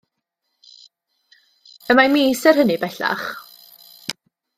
[1.93, 3.27] Y mae mis er hynny bellach.